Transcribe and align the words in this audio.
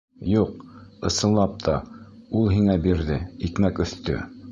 —Юҡ, 0.29 0.53
ысынлап 1.09 1.53
та, 1.67 1.75
ул 2.39 2.49
һиңә 2.55 2.79
бирҙе, 2.87 3.19
икмәк 3.49 3.83
өҫтө. 3.87 4.17